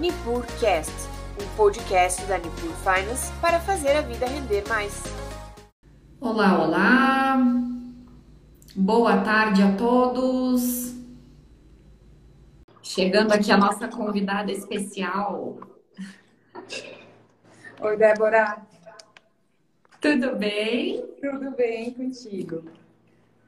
[0.00, 0.94] NipurCast,
[1.38, 5.02] um podcast da Nipur Finance para fazer a vida render mais.
[6.18, 7.36] Olá, olá!
[8.74, 10.94] Boa tarde a todos!
[12.82, 15.58] Chegando aqui a nossa convidada especial.
[17.82, 18.56] Oi, Débora.
[20.00, 21.04] Tudo bem?
[21.20, 22.64] Tudo bem contigo?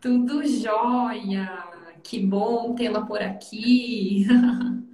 [0.02, 1.64] Tudo jóia!
[2.02, 4.26] Que bom tê-la por aqui!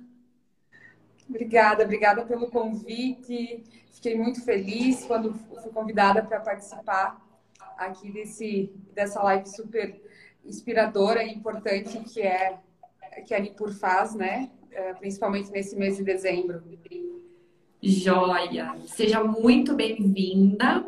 [1.29, 3.62] Obrigada, obrigada pelo convite.
[3.92, 7.20] Fiquei muito feliz quando fui convidada para participar
[7.77, 10.01] aqui desse, dessa live super
[10.45, 12.59] inspiradora e importante que é
[13.27, 14.51] que a Nipur faz, né?
[14.70, 16.62] É, principalmente nesse mês de dezembro.
[17.82, 18.76] Joia!
[18.87, 20.84] Seja muito bem-vinda.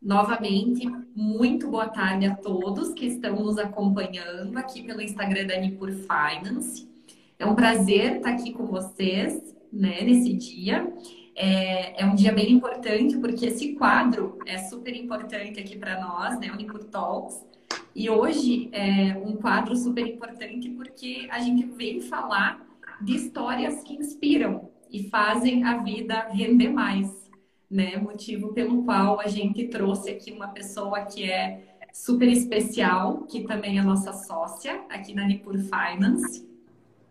[0.00, 5.90] Novamente, muito boa tarde a todos que estão nos acompanhando aqui pelo Instagram da Nipur
[5.90, 6.88] Finance.
[7.38, 10.92] É um prazer estar aqui com vocês, né, nesse dia.
[11.36, 16.38] É, é um dia bem importante porque esse quadro é super importante aqui para nós,
[16.40, 17.46] né, o Nipur Talks.
[17.94, 22.66] E hoje é um quadro super importante porque a gente vem falar
[23.00, 27.30] de histórias que inspiram e fazem a vida render mais,
[27.70, 27.96] né?
[27.98, 33.78] Motivo pelo qual a gente trouxe aqui uma pessoa que é super especial, que também
[33.78, 36.48] é nossa sócia aqui na Nipur Finance,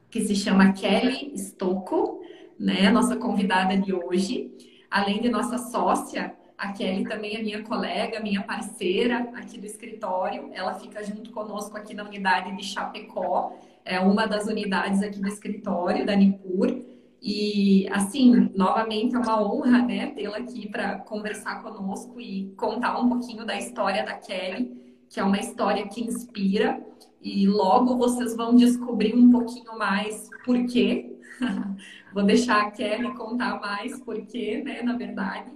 [0.10, 2.22] que se chama Kelly Stocco,
[2.60, 2.90] né?
[2.90, 4.52] Nossa convidada de hoje.
[4.90, 10.50] Além de nossa sócia, a Kelly também é minha colega, minha parceira aqui do escritório.
[10.54, 13.54] Ela fica junto conosco aqui na unidade de Chapecó,
[13.86, 16.82] é uma das unidades aqui do escritório da Nipur.
[17.22, 23.10] E, assim, novamente é uma honra, né, tê-la aqui para conversar conosco e contar um
[23.10, 26.82] pouquinho da história da Kelly, que é uma história que inspira.
[27.22, 31.14] E logo vocês vão descobrir um pouquinho mais por quê.
[32.14, 35.52] Vou deixar a Kelly contar mais por quê, né, na verdade.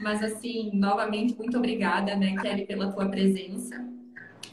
[0.00, 3.86] Mas, assim, novamente, muito obrigada, né, Kelly, pela tua presença.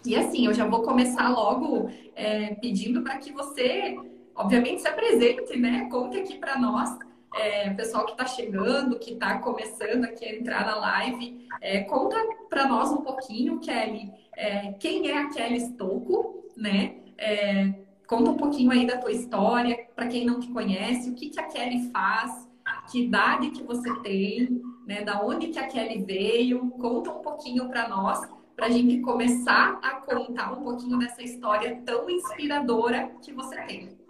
[0.05, 3.97] E, assim, eu já vou começar logo é, pedindo para que você,
[4.35, 5.87] obviamente, se apresente, né?
[5.89, 6.97] Conte aqui para nós,
[7.33, 11.47] é, pessoal que está chegando, que está começando aqui a entrar na live.
[11.61, 12.15] É, conta
[12.49, 16.97] para nós um pouquinho, Kelly, é, quem é a Kelly Stocco, né?
[17.17, 17.73] É,
[18.07, 21.39] conta um pouquinho aí da tua história, para quem não te conhece, o que, que
[21.39, 22.49] a Kelly faz,
[22.91, 25.01] que idade que você tem, né?
[25.03, 28.21] Da onde que a Kelly veio, conta um pouquinho para nós,
[28.55, 34.02] para a gente começar a contar um pouquinho dessa história tão inspiradora que você tem.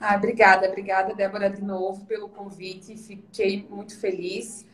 [0.00, 2.96] Ah, obrigada, obrigada, Débora, de novo pelo convite.
[2.96, 4.66] Fiquei muito feliz.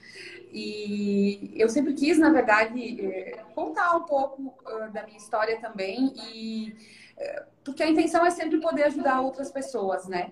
[0.53, 4.55] E eu sempre quis, na verdade, eh, contar um pouco
[4.93, 6.77] da minha história também, e
[7.19, 10.31] eh, porque a intenção é sempre poder ajudar outras pessoas, né?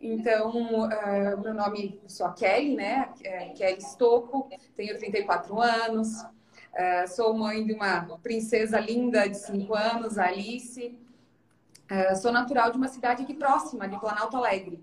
[0.00, 0.50] Então,
[0.84, 3.08] uh, meu nome, sou a Kelly, né?
[3.24, 9.74] É, Kelly Stocco, tenho 34 anos, uh, sou mãe de uma princesa linda de 5
[9.74, 10.94] anos, Alice.
[11.88, 14.82] Uh, sou natural de uma cidade aqui próxima, de Planalto Alegre.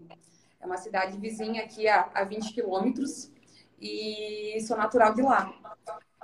[0.62, 3.30] É uma cidade vizinha aqui a, a 20 quilômetros
[3.82, 5.54] e sou natural de lá.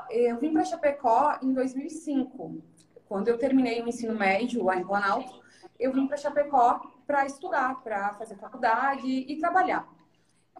[0.10, 2.64] Eu vim para Chapecó em 2005.
[3.10, 5.42] Quando eu terminei o ensino médio lá em Planalto,
[5.78, 9.86] eu vim para Chapecó para estudar, para fazer faculdade e trabalhar.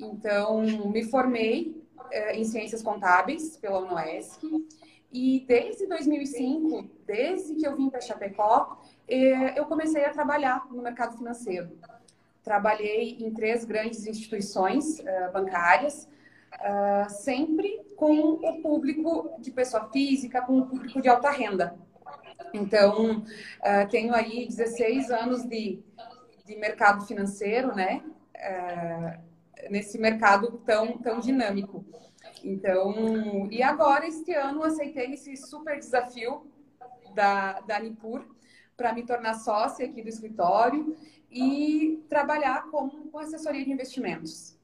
[0.02, 1.82] Então, me formei
[2.12, 4.42] eh, em Ciências Contábeis pela UNOESC
[5.12, 10.84] e desde 2005, desde que eu vim para Chapecó, eh, eu comecei a trabalhar no
[10.84, 11.72] mercado financeiro.
[12.44, 16.08] Trabalhei em três grandes instituições uh, bancárias,
[16.54, 21.76] uh, sempre com o público de pessoa física, com o público de alta renda.
[22.54, 23.24] Então,
[23.92, 25.84] tenho aí 16 anos de,
[26.46, 28.02] de mercado financeiro, né?
[29.70, 31.86] Nesse mercado tão, tão dinâmico.
[32.44, 36.44] Então, e agora, este ano, aceitei esse super desafio
[37.14, 38.24] da, da Nipur
[38.78, 40.96] para me tornar sócia aqui do escritório
[41.32, 44.58] e trabalhar com, com assessoria de investimentos.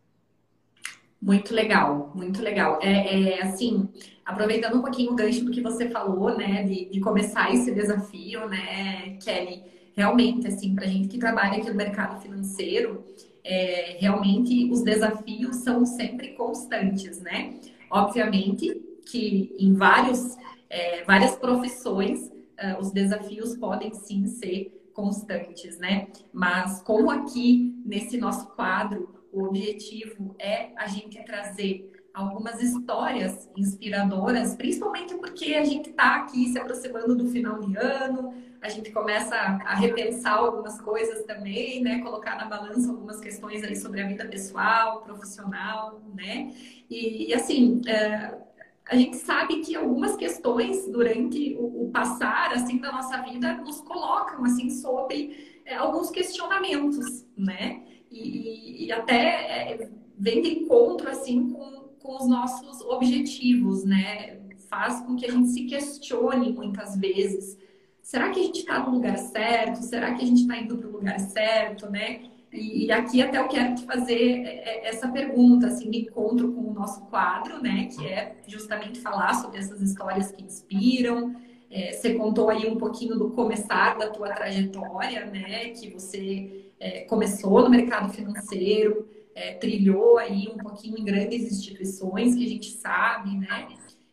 [1.22, 2.80] Muito legal, muito legal.
[2.82, 3.90] É, é, assim,
[4.24, 8.48] aproveitando um pouquinho o gancho do que você falou, né, de, de começar esse desafio,
[8.48, 9.64] né, Kelly,
[9.96, 13.04] realmente, assim, para gente que trabalha aqui no mercado financeiro,
[13.46, 17.54] é, realmente os desafios são sempre constantes, né?
[17.92, 18.74] Obviamente
[19.06, 20.36] que em vários,
[20.68, 26.08] é, várias profissões uh, os desafios podem sim ser constantes, né?
[26.34, 34.56] Mas como aqui nesse nosso quadro o objetivo é a gente trazer algumas histórias inspiradoras,
[34.56, 38.34] principalmente porque a gente está aqui se aproximando do final de ano,
[38.66, 42.00] a gente começa a repensar algumas coisas também, né?
[42.00, 46.52] Colocar na balança algumas questões aí sobre a vida pessoal, profissional, né?
[46.90, 48.36] E, e assim, é,
[48.90, 53.82] a gente sabe que algumas questões durante o, o, passar assim da nossa vida nos
[53.82, 57.84] colocam assim sobre é, alguns questionamentos, né?
[58.10, 64.40] E, e até é, vem de encontro assim com, com os nossos objetivos, né?
[64.68, 67.64] Faz com que a gente se questione muitas vezes
[68.06, 69.82] será que a gente está no lugar certo?
[69.82, 72.30] Será que a gente está indo para o lugar certo, né?
[72.54, 76.62] E, aqui até eu quero te fazer é, é, essa pergunta, assim, de encontro com
[76.62, 77.86] o nosso quadro, né?
[77.86, 81.36] Que é justamente falar sobre essas histórias que inspiram.
[81.72, 85.70] É, você contou aí um pouquinho do começar da tua trajetória, né?
[85.70, 92.36] Que você é, começou no mercado financeiro, é, trilhou aí um pouquinho em grandes instituições
[92.36, 93.68] que a gente sabe, né?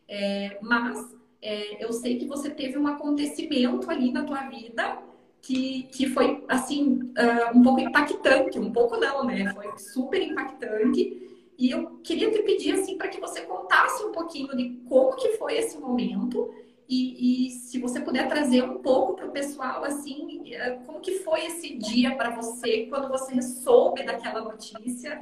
[0.07, 1.13] É, mas
[1.43, 4.99] é, eu sei que você teve um acontecimento ali na tua vida
[5.41, 8.57] que, que foi, assim, uh, um pouco impactante.
[8.57, 9.53] Um pouco não, né?
[9.53, 11.21] Foi super impactante.
[11.57, 15.29] E eu queria te pedir, assim, para que você contasse um pouquinho de como que
[15.37, 16.49] foi esse momento
[16.87, 21.19] e, e se você puder trazer um pouco para o pessoal, assim, ah, como que
[21.19, 25.19] foi esse dia para você quando você soube daquela notícia?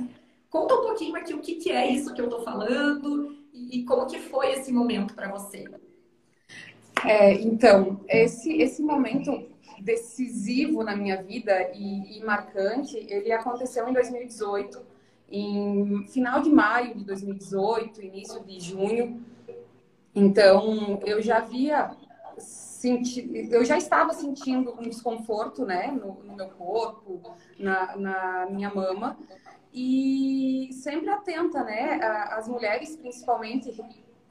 [0.50, 3.86] Conta um pouquinho aqui o que, que é isso que eu estou falando e, e
[3.86, 5.66] como que foi esse momento para você.
[7.06, 9.50] É, então, esse, esse momento
[9.82, 14.82] decisivo na minha vida e, e, marcante, ele aconteceu em 2018,
[15.30, 19.24] em final de maio de 2018, início de junho.
[20.14, 21.96] Então, eu já havia
[22.38, 27.22] senti, eu já estava sentindo um desconforto, né, no, no meu corpo,
[27.58, 29.18] na, na, minha mama,
[29.74, 32.00] e sempre atenta, né,
[32.32, 33.72] as mulheres principalmente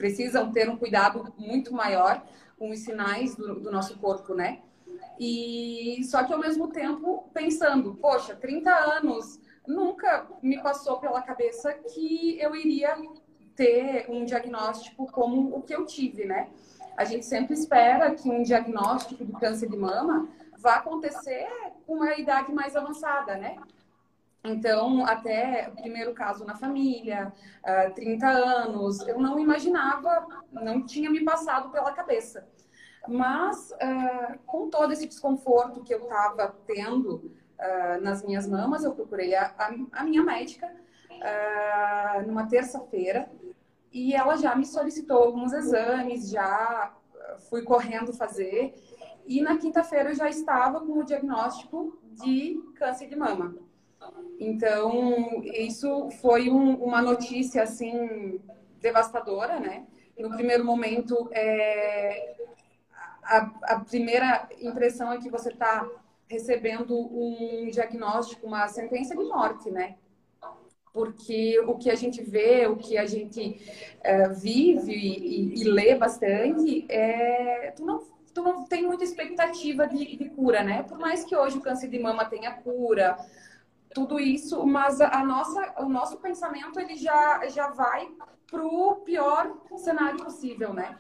[0.01, 2.25] precisam ter um cuidado muito maior
[2.59, 4.61] com os sinais do, do nosso corpo, né?
[5.19, 11.75] E só que ao mesmo tempo pensando, poxa, 30 anos, nunca me passou pela cabeça
[11.75, 12.97] que eu iria
[13.55, 16.49] ter um diagnóstico como o que eu tive, né?
[16.97, 21.47] A gente sempre espera que um diagnóstico do câncer de mama vá acontecer
[21.87, 23.59] com uma idade mais avançada, né?
[24.43, 27.33] Então, até o primeiro caso na família,
[27.63, 32.49] uh, ah, 30 anos, eu não imaginava, não tinha me passado pela cabeça.
[33.07, 38.93] Mas, uh, com todo esse desconforto que eu estava tendo uh, nas minhas mamas, eu
[38.93, 40.71] procurei a minha médica
[42.27, 43.31] numa terça-feira
[43.93, 46.95] e ela já me solicitou alguns exames, já
[47.51, 48.73] fui correndo fazer.
[49.27, 53.55] E na quinta-feira eu já estava com o diagnóstico de câncer de mama.
[54.39, 58.41] Então, isso foi um, uma notícia, assim,
[58.81, 59.87] devastadora, né?
[60.19, 62.37] No primeiro momento, é,
[63.23, 65.87] a, a primeira impressão é que você está
[66.29, 69.97] recebendo um diagnóstico, uma sentença de morte, né?
[70.93, 73.61] Porque o que a gente vê, o que a gente
[74.03, 78.03] é, vive e, e, lê bastante, é, tu não,
[78.35, 80.83] tu não tem muita expectativa de, de, cura, né?
[80.83, 83.17] Por mais que hoje o câncer de mama tenha cura,
[83.95, 88.09] tudo isso, mas a nossa, o nosso pensamento ele já, já vai
[88.51, 90.99] para o pior cenário possível, né?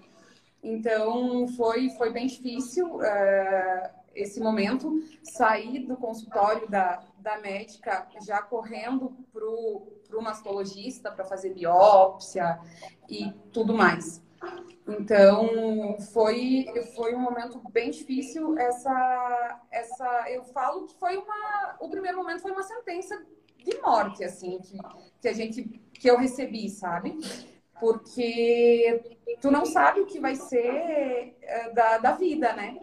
[0.62, 8.42] Então foi, foi bem difícil uh, esse momento sair do consultório da, da médica já
[8.42, 12.60] correndo para o mastologista para fazer biópsia
[13.08, 14.22] e tudo mais.
[14.98, 18.58] Então, foi, foi um momento bem difícil.
[18.58, 23.20] Essa, essa, eu falo que foi uma, o primeiro momento foi uma sentença
[23.64, 24.78] de morte, assim, que,
[25.20, 27.18] que a gente, que eu recebi, sabe?
[27.78, 32.78] Porque tu não sabe o que vai ser eh, da, da vida, né?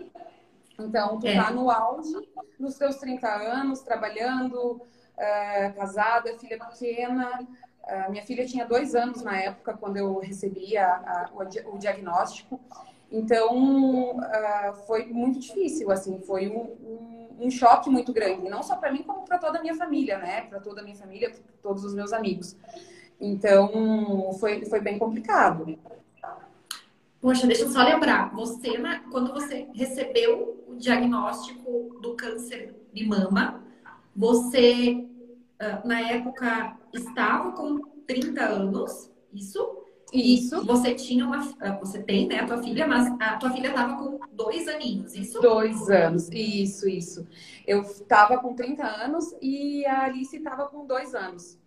[0.80, 1.36] Então, tu é.
[1.36, 2.14] tá no auge,
[2.60, 4.82] nos teus 30 anos, trabalhando,
[5.18, 7.48] uh, casada, filha pequena,
[7.84, 11.78] Uh, minha filha tinha dois anos na época, quando eu recebi a, a, o, o,
[11.78, 12.60] diagnóstico.
[13.12, 18.50] Então, uh, foi muito difícil, assim, foi um, um, um choque muito grande.
[18.50, 20.42] Não só para mim, como para toda a minha família, né?
[20.42, 22.58] Para toda a minha família, todos os meus amigos.
[23.20, 25.78] Então, foi, foi bem complicado.
[27.20, 28.34] Poxa, deixa eu só lembrar.
[28.36, 28.78] Você,
[29.12, 33.64] quando você recebeu o diagnóstico do câncer de mama,
[34.16, 35.06] você,
[35.86, 39.84] na época, estava com 30 anos, isso?
[40.14, 40.66] Isso.
[40.66, 41.54] você tinha uma.
[41.60, 45.14] Ah, você tem, né, a tua filha, mas a tua filha estava com dois aninhos,
[45.14, 45.42] isso?
[45.42, 47.28] Dois anos, isso, isso.
[47.66, 51.60] Eu estava com 30 anos e a Alice estava com dois anos.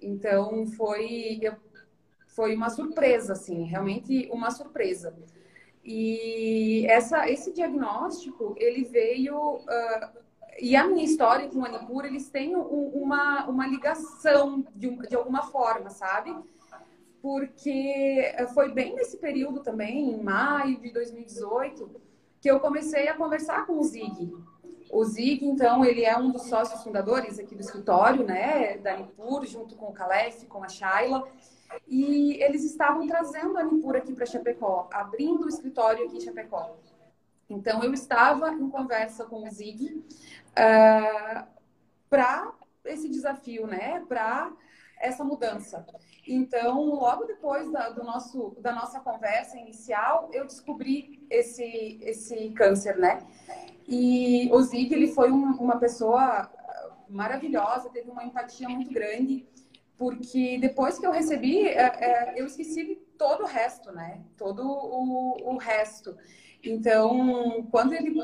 [0.00, 1.40] Então foi,
[2.28, 5.12] foi uma surpresa, assim, realmente uma surpresa.
[5.84, 9.56] E essa, esse diagnóstico, ele veio...
[9.56, 10.29] Uh,
[10.60, 15.16] e a minha história com o Manipur, eles têm um, uma, uma ligação de, de
[15.16, 16.36] alguma forma, sabe?
[17.22, 21.90] Porque foi bem nesse período também, em maio de 2018,
[22.40, 24.32] que eu comecei a conversar com o Zig.
[24.90, 29.46] O Zig, então, ele é um dos sócios fundadores aqui do escritório, né, da Nipur,
[29.46, 31.26] junto com o Calef, com a Shaila.
[31.86, 36.76] E eles estavam trazendo a Nipur aqui para Chapecó, abrindo o escritório aqui em Chapecó.
[37.48, 40.04] Então, eu estava em conversa com o Zig
[40.56, 41.46] ah,
[42.08, 42.52] para
[42.84, 44.04] esse desafio, né?
[44.08, 44.52] Para
[45.00, 45.86] essa mudança.
[46.26, 52.96] Então, logo depois da, do nosso, da nossa conversa inicial, eu descobri esse, esse câncer,
[52.96, 53.26] né?
[53.88, 56.50] E o Zig, ele foi um, uma pessoa
[57.08, 59.46] maravilhosa, teve uma empatia muito grande,
[59.96, 64.20] porque depois que eu recebi, é, é, eu esqueci todo o resto, né?
[64.36, 66.16] Todo o, o resto.
[66.62, 68.22] Então, quando ele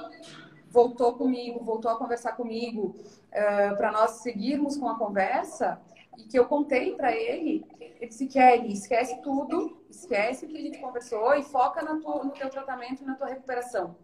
[0.76, 2.94] voltou comigo, voltou a conversar comigo,
[3.32, 5.80] uh, para nós seguirmos com a conversa,
[6.18, 10.60] e que eu contei para ele, ele disse, Kelly, esquece tudo, esquece o que a
[10.60, 13.96] gente conversou e foca no teu tratamento e na tua recuperação.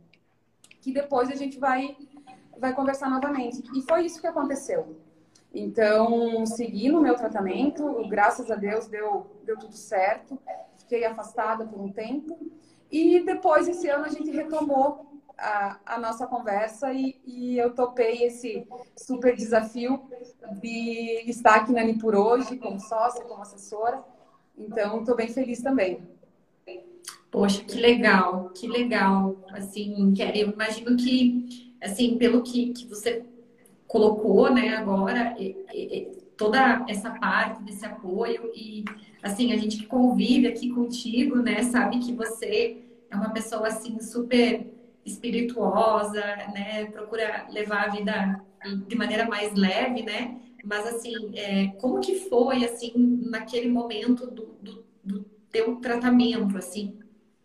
[0.81, 1.95] Que depois a gente vai,
[2.59, 3.63] vai conversar novamente.
[3.75, 4.97] E foi isso que aconteceu.
[5.55, 10.39] Então, segui no meu tratamento, graças a Deus deu, deu tudo certo.
[10.79, 12.39] Fiquei afastada por um tempo.
[12.91, 18.25] E depois, esse ano, a gente retomou a, a nossa conversa e, e, eu topei
[18.25, 20.03] esse super desafio
[20.61, 24.03] de estar aqui na Nipur hoje, como sócia, como assessora.
[24.57, 26.01] Então, estou bem feliz também.
[27.31, 29.37] Poxa, que legal, que legal.
[29.51, 33.25] Assim, eu imagino que, assim, pelo que, que você
[33.87, 38.85] colocou, né, agora, e, e, toda essa parte desse apoio e,
[39.23, 43.99] assim, a gente que convive aqui contigo, né, sabe que você é uma pessoa, assim,
[44.01, 44.67] super
[45.05, 46.21] espirituosa,
[46.55, 48.41] né, procura levar a vida
[48.87, 52.93] de maneira mais leve, né, mas, assim, é, como que foi, assim,
[53.29, 56.99] naquele momento do, do, do teu tratamento, assim,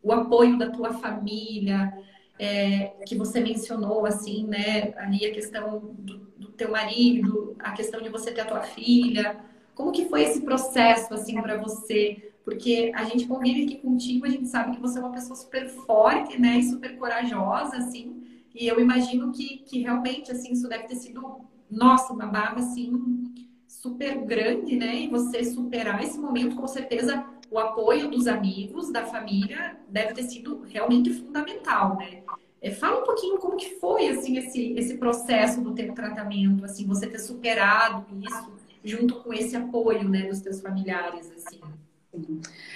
[0.03, 1.91] o apoio da tua família,
[2.37, 8.01] é, que você mencionou, assim, né, ali a questão do, do teu marido, a questão
[8.01, 9.37] de você ter a tua filha,
[9.73, 12.31] como que foi esse processo, assim, para você?
[12.47, 15.67] Porque a gente convive aqui contigo, a gente sabe que você é uma pessoa super
[15.67, 18.23] forte, né, e super corajosa, assim,
[18.55, 23.25] e eu imagino que, que realmente, assim, isso deve ter sido, nossa, uma barra, assim,
[23.67, 29.05] super grande, né, e você superar esse momento, com certeza, o apoio dos amigos, da
[29.05, 32.23] família, deve ter sido realmente fundamental, né?
[32.61, 36.87] É, fala um pouquinho como que foi assim esse, esse processo do teu tratamento, assim,
[36.87, 38.53] você ter superado isso
[38.85, 41.59] junto com esse apoio, né, dos teus familiares, assim.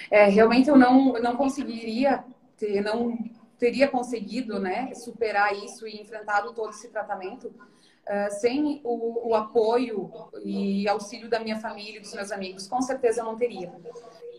[0.09, 2.23] É, realmente eu não, não conseguiria
[2.57, 3.17] ter, não
[3.57, 10.11] teria conseguido, né, superar isso e enfrentado todo esse tratamento uh, sem o, o, apoio
[10.43, 12.67] e auxílio da minha família e dos meus amigos.
[12.67, 13.71] Com certeza eu não teria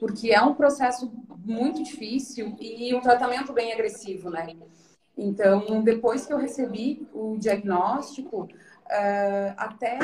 [0.02, 1.12] porque é um processo
[1.44, 4.56] muito difícil e um tratamento bem agressivo, né?
[5.16, 10.00] Então, depois que eu recebi o diagnóstico, uh, até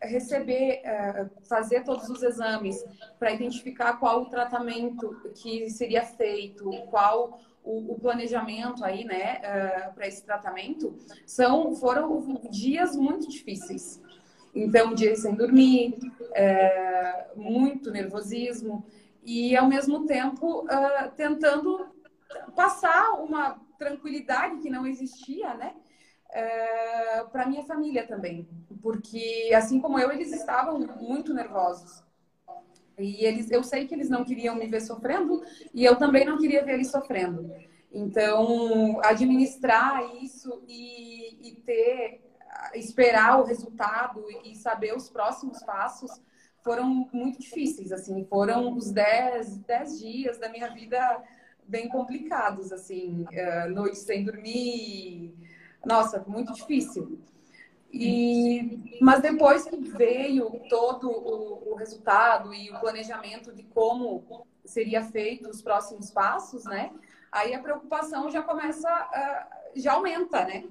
[0.00, 2.84] receber, uh, fazer todos os exames
[3.18, 10.06] para identificar qual o tratamento que seria feito, qual o, planejamento aí, né, uh, para
[10.06, 10.96] esse tratamento,
[11.26, 14.02] são foram dias muito difíceis.
[14.54, 15.98] Então, dias sem dormir,
[17.34, 18.86] muito nervosismo
[19.24, 20.64] e ao mesmo tempo
[21.16, 21.88] tentando
[22.54, 25.74] passar uma tranquilidade que não existia, né?
[26.34, 28.48] Ah, para minha família também,
[28.82, 32.02] porque assim como eu, eles estavam muito nervosos.
[32.98, 36.38] E eles, eu sei que eles não queriam me ver sofrendo e eu também não
[36.38, 37.52] queria ver eles sofrendo.
[37.92, 42.20] Então, administrar isso e, e ter,
[42.74, 46.20] esperar o resultado e saber os próximos passos
[46.64, 51.22] foram muito difíceis, assim, foram os 10, dez dias da minha vida
[51.66, 55.34] bem complicados, assim, uh, noites sem dormir,
[55.84, 57.18] nossa, muito difícil.
[57.92, 65.04] E, mas depois que veio todo o, o, resultado e o planejamento de como seria
[65.04, 66.92] feito os próximos passos, né?
[67.30, 70.64] Aí a preocupação já começa, uh, já aumenta, né?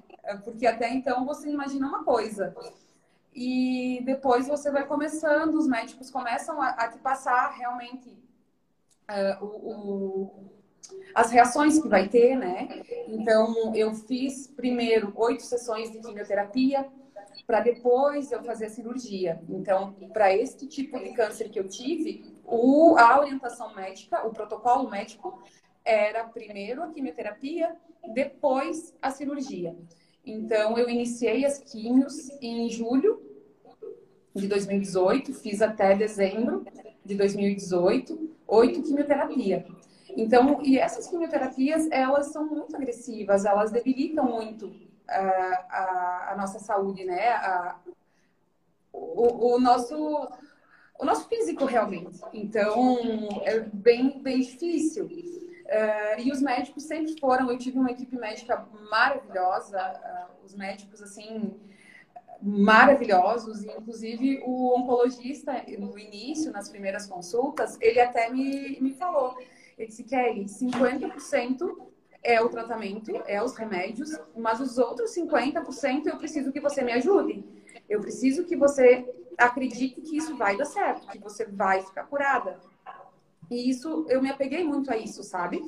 [0.44, 2.54] Porque até então você imagina uma coisa,
[3.34, 8.10] e depois você vai começando, os médicos começam a, a te passar realmente
[9.10, 10.52] uh, o, o,
[11.14, 12.82] as reações que vai ter, né?
[13.08, 16.86] Então, eu fiz primeiro oito sessões de quimioterapia,
[17.46, 19.40] para depois eu fazer a cirurgia.
[19.48, 24.90] Então, para este tipo de câncer que eu tive, o, a orientação médica, o protocolo
[24.90, 25.42] médico,
[25.84, 27.76] era primeiro a quimioterapia,
[28.14, 29.76] depois a cirurgia.
[30.24, 33.22] Então, eu iniciei as químios em julho
[34.34, 36.64] de 2018, fiz até dezembro
[37.04, 39.66] de 2018, oito quimioterapia.
[40.16, 44.72] Então, e essas quimioterapias, elas são muito agressivas, elas debilitam muito
[45.08, 47.30] a, ah, a, a nossa saúde, né?
[47.30, 47.76] A,
[48.92, 49.96] o, o, nosso
[50.98, 52.20] o nosso físico realmente.
[52.32, 52.98] Então,
[53.42, 55.06] é bem, bem difícil.
[55.06, 61.02] Uh, e os médicos sempre foram, eu tive uma equipe médica maravilhosa, uh, os médicos,
[61.02, 61.58] assim,
[62.40, 69.36] maravilhosos, inclusive o oncologista, no início, nas primeiras consultas, ele até me, me falou,
[69.76, 71.76] ele disse, Kelly, 50%
[72.22, 76.92] é o tratamento, é os remédios, mas os outros 50% eu preciso que você me
[76.92, 77.44] ajude.
[77.88, 82.58] Eu preciso que você acredite que isso vai dar certo, que você vai ficar curada.
[83.50, 85.62] E isso, eu me apeguei muito a isso, sabe?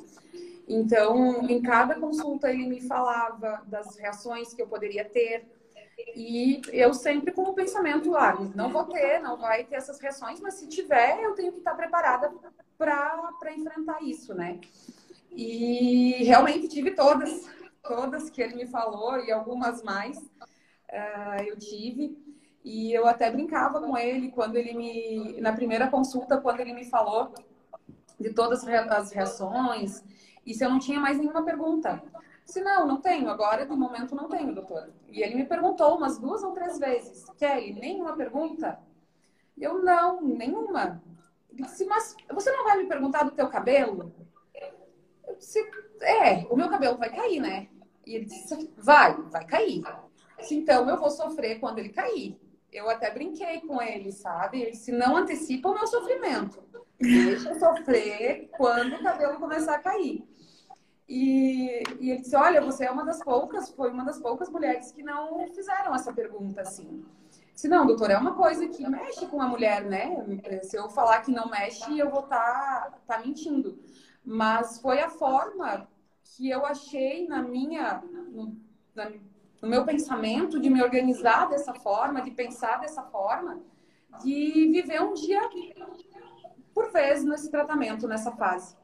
[0.67, 5.45] Então, em cada consulta ele me falava das reações que eu poderia ter.
[6.15, 9.99] E eu sempre com o pensamento lá, ah, não vou ter, não vai ter essas
[9.99, 12.31] reações, mas se tiver, eu tenho que estar preparada
[12.77, 14.59] para enfrentar isso, né?
[15.31, 17.47] E realmente tive todas,
[17.81, 22.17] todas que ele me falou e algumas mais uh, eu tive.
[22.63, 26.85] E eu até brincava com ele quando ele me, na primeira consulta, quando ele me
[26.85, 27.33] falou
[28.19, 30.03] de todas as reações
[30.45, 32.01] e se eu não tinha mais nenhuma pergunta.
[32.47, 33.29] Se não, não tenho.
[33.29, 34.89] Agora, de momento, não tenho, doutor.
[35.07, 38.79] E ele me perguntou umas duas ou três vezes: Kelly, nenhuma pergunta?
[39.55, 41.03] Eu, não, nenhuma.
[41.51, 44.11] Ele disse, mas você não vai me perguntar do teu cabelo?
[45.27, 45.59] Eu disse,
[46.01, 47.67] é, o meu cabelo vai cair, né?
[48.05, 49.83] E ele disse, vai, vai cair.
[50.39, 52.39] Disse, então eu vou sofrer quando ele cair
[52.71, 54.61] eu até brinquei com ele, sabe?
[54.61, 56.63] Ele disse, não antecipa o meu sofrimento.
[56.99, 60.27] Deixa eu sofrer quando o cabelo começar a cair.
[61.07, 64.91] E, e ele disse, olha, você é uma das poucas, foi uma das poucas mulheres
[64.91, 67.05] que não fizeram essa pergunta assim.
[67.55, 70.23] Se não, doutor, é uma coisa que mexe com a mulher, né?
[70.63, 73.79] Se eu falar que não mexe, eu vou estar tá, tá mentindo.
[74.23, 75.87] Mas foi a forma
[76.23, 78.03] que eu achei na minha,
[78.93, 79.09] na,
[79.61, 83.59] no meu pensamento, de me organizar dessa forma, de pensar dessa forma,
[84.21, 85.41] de viver um dia
[86.73, 88.75] por vez nesse tratamento, nessa fase,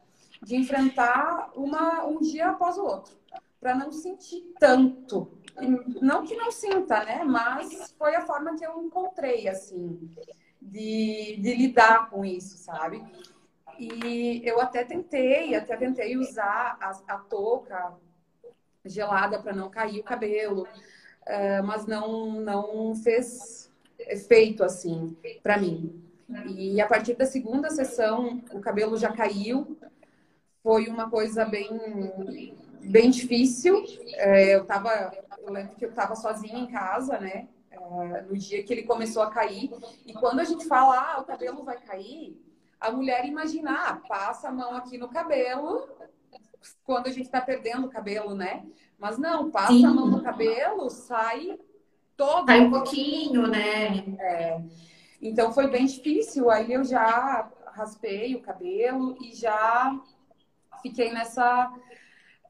[0.44, 3.16] de enfrentar uma, um dia após o outro,
[3.60, 5.38] para não sentir tanto.
[6.02, 7.24] Não que não sinta, né?
[7.24, 10.10] Mas foi a forma que eu encontrei, assim,
[10.62, 13.04] de, de lidar com isso, sabe?
[13.80, 17.94] E eu até tentei, até tentei usar a, a touca
[18.86, 26.02] gelada para não cair o cabelo, uh, mas não, não fez efeito assim para mim.
[26.48, 29.78] E a partir da segunda sessão, o cabelo já caiu.
[30.64, 31.70] Foi uma coisa bem,
[32.82, 33.84] bem difícil.
[34.14, 37.50] É, eu tava, eu lembro que eu estava sozinha em casa, né?
[37.70, 39.70] É, no dia que ele começou a cair.
[40.06, 42.42] E quando a gente fala, ah, o cabelo vai cair,
[42.80, 45.88] a mulher imagina, ah, passa a mão aqui no cabelo,
[46.84, 48.66] quando a gente está perdendo o cabelo, né?
[48.98, 49.86] Mas não, passa Sim.
[49.86, 51.60] a mão no cabelo, sai
[52.16, 52.46] todo.
[52.46, 53.98] Sai um pouquinho, né?
[54.20, 54.62] É.
[55.22, 56.50] Então foi bem difícil.
[56.50, 60.00] Aí eu já raspei o cabelo e já
[60.84, 61.74] fiquei nessa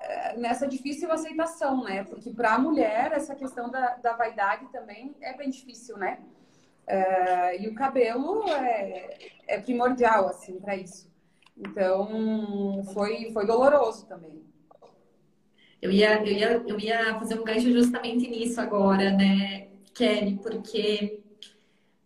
[0.04, 2.04] é, nessa difícil aceitação, né?
[2.04, 6.19] Porque para a mulher essa questão da, da vaidade também é bem difícil, né?
[6.86, 9.17] É, e o cabelo é,
[9.48, 11.10] é primordial assim para isso.
[11.58, 14.43] Então, foi, foi doloroso também.
[15.82, 20.39] Eu ia, eu, ia, eu ia fazer um gancho justamente nisso agora, né, Kelly?
[20.41, 21.23] Porque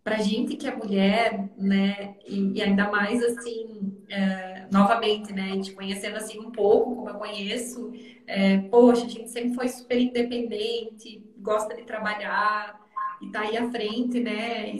[0.08, 5.72] pra gente que é mulher, né, e, e ainda mais assim, é, novamente, né, te
[5.72, 7.92] conhecendo assim um pouco, como eu conheço,
[8.26, 12.80] é, poxa, a gente sempre foi super independente, gosta de trabalhar
[13.20, 14.78] e tá aí à frente, né,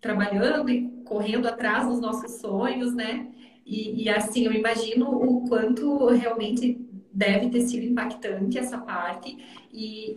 [0.00, 3.26] trabalhando e correndo atrás dos nossos sonhos, né?
[3.66, 6.78] E, e, assim, eu imagino o quanto realmente
[7.12, 9.36] deve ter sido impactante essa parte.
[9.72, 10.16] E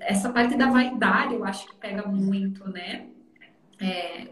[0.00, 3.06] essa parte da vaidade, eu acho que pega muito, né?
[3.80, 4.28] É,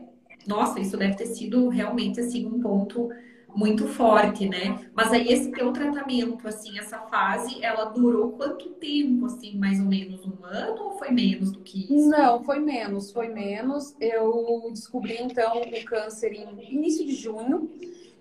[0.47, 3.09] nossa, isso deve ter sido realmente assim um ponto
[3.55, 4.91] muito forte, né?
[4.95, 9.87] Mas aí esse teu tratamento, assim, essa fase, ela durou quanto tempo, assim, mais ou
[9.87, 12.09] menos um ano ou foi menos do que isso?
[12.09, 13.95] Não, foi menos, foi menos.
[14.01, 17.71] Eu descobri então o câncer em início de junho.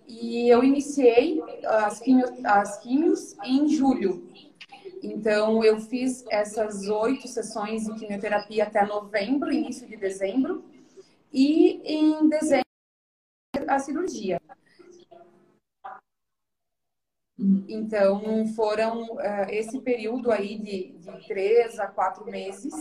[0.07, 4.23] E eu iniciei as quimios, as quimios em julho.
[5.01, 10.63] Então, eu fiz essas oito sessões de quimioterapia até novembro, início de dezembro.
[11.33, 12.63] E em dezembro,
[13.67, 14.39] a cirurgia.
[17.67, 22.73] Então, foram uh, esse período aí de, de três a quatro meses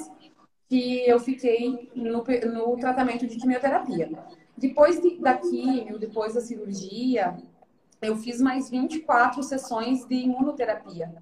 [0.68, 4.10] que eu fiquei no, no tratamento de quimioterapia.
[4.56, 7.36] Depois de, da quimio, depois da cirurgia,
[8.02, 11.12] eu fiz mais 24 sessões de imunoterapia.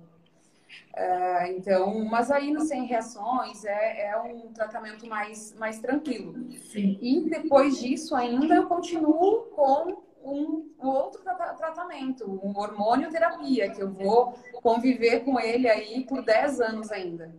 [0.95, 6.35] Uh, então, mas aí sem reações é, é, um tratamento mais, mais tranquilo.
[6.71, 6.99] Sim.
[7.01, 13.71] E depois disso ainda eu continuo com um, um outro tra tratamento, um hormônio terapia,
[13.71, 17.35] que eu vou conviver com ele aí por 10 anos ainda.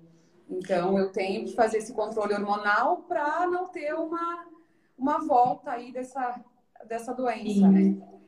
[0.49, 4.45] Então eu tenho que fazer esse controle hormonal para não ter uma,
[4.97, 6.39] uma volta aí dessa,
[6.87, 7.69] dessa doença, Sim.
[7.69, 8.20] né?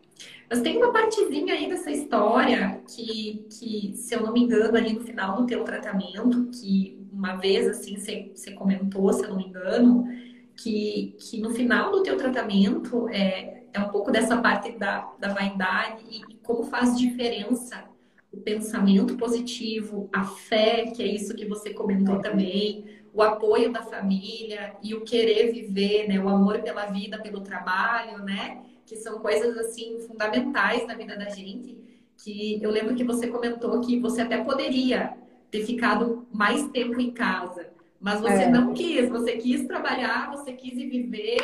[0.49, 4.93] Mas tem uma partezinha aí dessa história que, que, se eu não me engano, ali
[4.93, 9.47] no final do teu tratamento, que uma vez, assim, você, comentou, se eu não me
[9.47, 10.07] engano,
[10.55, 15.29] que, que no final do teu tratamento é, é um pouco dessa parte da, da
[15.33, 17.85] vaidade e, e como faz diferença
[18.31, 23.83] o pensamento positivo, a fé, que é isso que você comentou também, o apoio da
[23.83, 28.63] família e o querer viver, né, o amor pela vida, pelo trabalho, né?
[28.85, 31.77] Que são coisas assim fundamentais na vida da gente.
[32.17, 35.17] Que eu lembro que você comentou que você até poderia
[35.49, 37.69] ter ficado mais tempo em casa,
[37.99, 38.49] mas você é.
[38.49, 41.37] não quis, você quis trabalhar, você quis viver.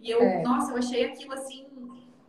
[0.00, 0.42] E eu, é.
[0.42, 1.66] nossa, eu achei aquilo assim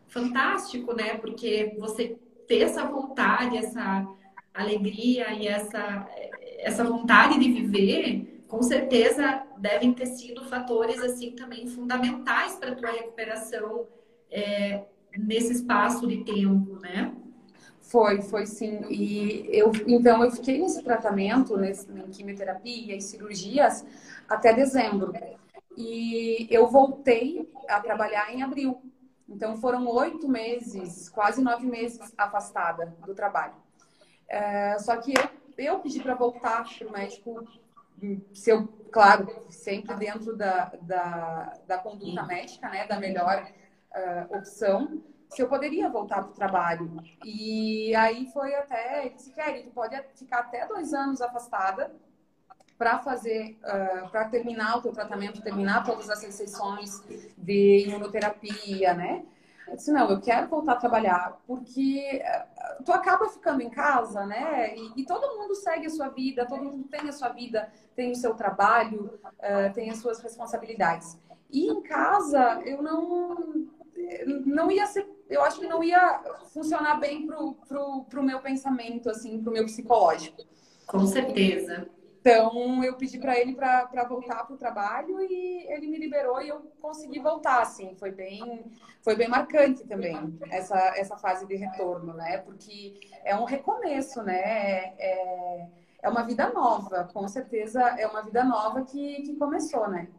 [0.08, 1.16] fantástico, né?
[1.18, 4.08] Porque você ter essa vontade, essa
[4.54, 6.08] alegria e essa,
[6.60, 12.76] essa vontade de viver, com certeza devem ter sido fatores assim também fundamentais para a
[12.76, 13.86] tua recuperação
[14.32, 14.84] é,
[15.18, 17.14] nesse espaço de tempo, né?
[17.82, 18.82] Foi, foi sim.
[18.90, 23.86] E eu, então, eu fiquei nesse tratamento, nesse, em quimioterapia e cirurgias,
[24.28, 25.14] até dezembro.
[25.76, 28.82] E eu voltei a trabalhar em abril.
[29.30, 33.56] Então, foram oito meses, quase nove meses afastada do trabalho.
[34.28, 37.48] É, só que eu, eu pedi para voltar para o médico,
[38.34, 43.48] se eu, claro, sempre dentro da, da, da conduta médica, né, da melhor
[43.98, 47.04] uh, opção se eu poderia voltar para o trabalho.
[47.24, 51.92] E aí foi até, ele disse, Kelly, tu pode ficar até dois anos afastada
[52.78, 57.04] para fazer, uh, para terminar o teu tratamento, terminar todas as sessões
[57.38, 59.26] de imunoterapia, né?
[59.68, 64.26] Eu disse, não, eu quero voltar a trabalhar, porque uh, tu acaba ficando em casa,
[64.26, 64.78] né?
[64.78, 68.12] E, e, todo mundo segue a sua vida, todo mundo tem a sua vida, tem
[68.12, 71.18] o seu trabalho, uh, tem as suas responsabilidades.
[71.50, 73.67] E em casa, eu não
[74.46, 76.22] não ia ser, eu acho que não ia
[76.54, 80.44] funcionar bem pro, pro, pro meu pensamento, assim, pro meu psicológico.
[80.86, 81.90] Com certeza.
[82.20, 86.50] Então, eu pedi para ele para voltar para o trabalho e ele me liberou e
[86.50, 87.96] eu consegui voltar, assim.
[87.96, 88.66] Foi bem,
[89.02, 92.40] foi bem marcante também essa, essa fase de retorno, né?
[92.40, 94.94] Porque é um recomeço, né?
[94.98, 95.68] É,
[96.02, 100.10] é uma vida nova, com certeza é uma vida nova que, que começou, né?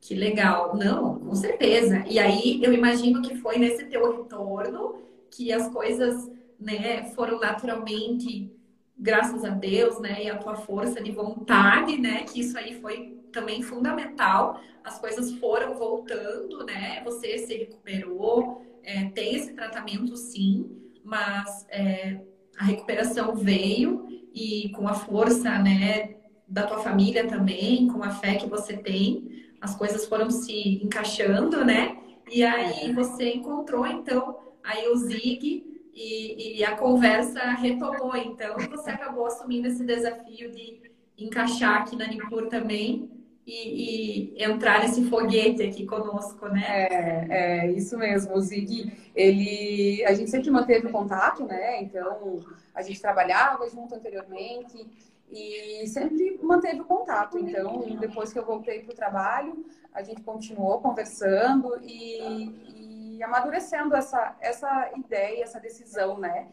[0.00, 0.76] Que legal.
[0.76, 2.04] Não, com certeza.
[2.08, 8.50] E aí eu imagino que foi nesse teu retorno que as coisas, né, foram naturalmente,
[8.98, 13.20] graças a Deus, né, e a tua força de vontade, né, que isso aí foi
[13.30, 14.60] também fundamental.
[14.82, 17.02] As coisas foram voltando, né?
[17.04, 20.70] Você se recuperou, é, tem esse tratamento sim,
[21.04, 22.20] mas é,
[22.58, 26.16] a recuperação veio e com a força, né,
[26.48, 31.64] da tua família também, com a fé que você tem, as coisas foram se encaixando,
[31.64, 31.96] né?
[32.30, 32.92] E aí é.
[32.92, 38.16] você encontrou, então, aí o Zig e, e, a conversa retomou.
[38.16, 40.80] Então, você acabou assumindo esse desafio de
[41.18, 43.10] encaixar aqui na Nipur também
[43.46, 46.64] e, e, entrar nesse foguete aqui conosco, né?
[46.68, 48.34] É, é isso mesmo.
[48.34, 51.82] O Zig, ele, a gente sempre manteve contato, né?
[51.82, 52.38] Então,
[52.74, 54.86] a gente trabalhava junto anteriormente
[55.30, 57.38] e sempre manteve o contato.
[57.38, 59.64] Então, depois que eu voltei para o trabalho,
[59.94, 66.48] a gente continuou conversando e, e, amadurecendo essa, essa ideia, essa decisão, né?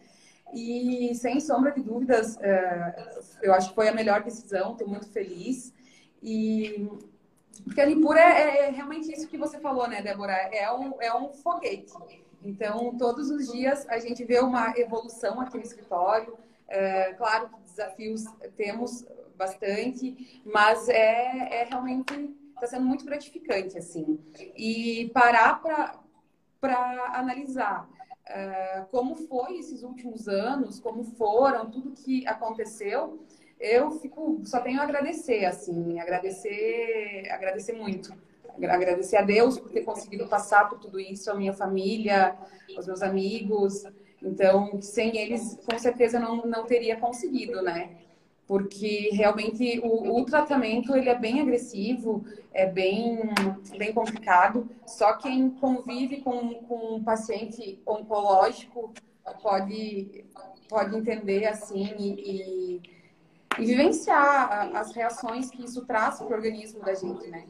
[0.54, 5.10] E sem sombra de dúvidas, é, eu acho que foi a melhor decisão, estou muito
[5.10, 5.74] feliz.
[6.22, 6.88] E
[7.64, 10.34] porque a Limpura é, é, realmente isso que você falou, né, Débora?
[10.34, 11.94] É um, é um foguete.
[12.44, 16.38] Então, todos os dias a gente vê uma evolução aqui no escritório.
[16.68, 19.06] É, claro que desafios temos
[19.38, 24.20] bastante, mas é, é realmente está sendo muito gratificante assim.
[24.56, 25.62] E parar
[26.60, 33.24] para analisar uh, como foi esses últimos anos, como foram, tudo que aconteceu,
[33.60, 38.14] eu fico só tenho a agradecer assim, agradecer, agradecer muito.
[38.60, 42.36] Agradecer a Deus por ter conseguido passar por tudo isso, a minha família,
[42.76, 43.84] os meus amigos,
[44.28, 47.92] Então, sem eles, com certeza não, não teria conseguido, né?
[48.46, 53.20] Porque realmente o, o tratamento ele é bem agressivo, é bem,
[53.78, 54.70] bem complicado.
[54.86, 58.94] Só quem convive com, com um paciente oncológico
[59.42, 60.26] pode,
[60.70, 62.82] pode entender assim e, e,
[63.60, 67.46] e vivenciar as reações que isso traz para o organismo da gente, né?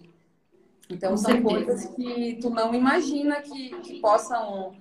[0.89, 1.65] Então, Com são certeza.
[1.65, 4.73] coisas que tu não imagina que, que possam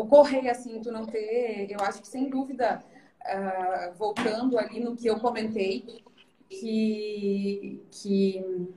[0.00, 1.70] ocorrer assim, tu não ter.
[1.70, 2.82] Eu acho que, sem dúvida,
[3.22, 6.02] uh, voltando ali no que eu comentei,
[6.48, 8.68] que, que,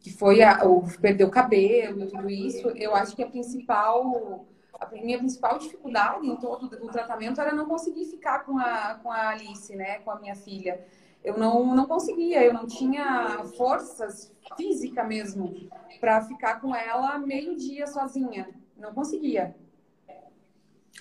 [0.00, 4.46] que foi a, o perder o cabelo, tudo isso, eu acho que a principal.
[4.78, 9.12] A minha principal dificuldade em todo o tratamento era não conseguir ficar com a, com
[9.12, 9.98] a Alice, né?
[9.98, 10.82] Com a minha filha
[11.22, 15.68] eu não, não conseguia, eu não tinha forças física mesmo
[16.00, 18.48] para ficar com ela meio dia sozinha.
[18.76, 19.54] Não conseguia.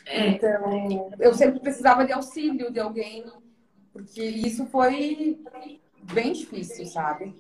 [0.06, 0.30] É.
[0.30, 3.26] Então, eu sempre precisava de auxílio de alguém,
[3.94, 5.40] porque isso foi
[6.14, 7.36] bem difícil, sabe?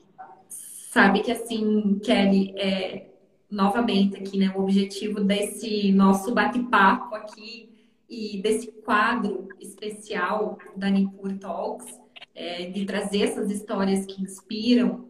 [0.47, 3.09] Sabe que assim, Kelly, é,
[3.49, 7.69] novamente aqui, né, o objetivo desse nosso bate-papo aqui
[8.09, 11.99] e desse quadro especial da Nipur Talks
[12.33, 15.05] é, de trazer essas histórias que inspiram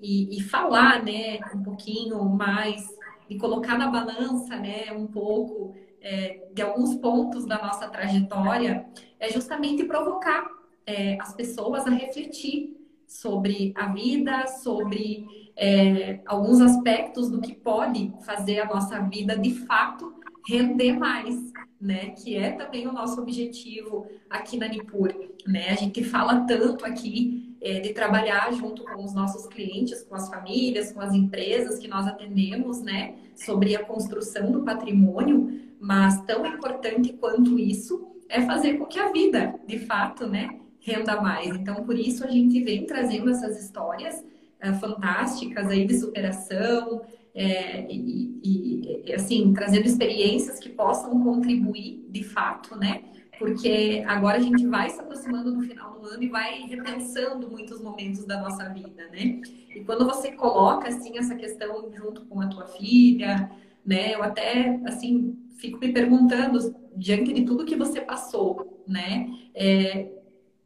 [0.00, 2.84] e, e, falar, né, um pouquinho mais,
[3.30, 8.86] e colocar na balança, né, um pouco é, de alguns pontos da nossa trajetória,
[9.18, 10.46] é justamente provocar
[10.86, 18.12] é, as pessoas a refletir sobre a vida, sobre é, alguns aspectos do que pode
[18.22, 20.12] fazer a nossa vida de fato
[20.48, 22.10] render mais, né?
[22.10, 25.12] Que é também o nosso objetivo aqui na Nipur,
[25.46, 25.68] né?
[25.68, 30.28] A gente fala tanto aqui é, de trabalhar junto com os nossos clientes, com as
[30.28, 33.14] famílias, com as empresas que nós atendemos, né?
[33.36, 39.10] Sobre a construção do patrimônio, mas tão importante quanto isso é fazer com que a
[39.10, 40.60] vida, de fato, né?
[40.78, 41.48] Renda mais.
[41.48, 44.24] Então, por isso a gente vem trazendo essas histórias
[44.60, 47.02] é, fantásticas aí de superação,
[47.34, 53.02] é, e, e, assim, trazendo experiências que possam contribuir de fato, né?
[53.38, 57.80] Porque agora a gente vai se aproximando do final do ano e vai repensando muitos
[57.80, 59.40] momentos da nossa vida, né?
[59.74, 63.50] E quando você coloca, assim, essa questão junto com a tua filha,
[63.84, 64.14] né?
[64.14, 69.30] Eu até, assim, fico me perguntando, diante de tudo que você passou, né?
[69.54, 70.10] É,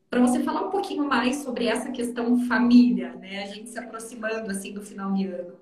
[0.09, 3.42] para você falar um pouquinho mais sobre essa questão família, né?
[3.42, 5.55] A gente se aproximando, assim, do final de ano.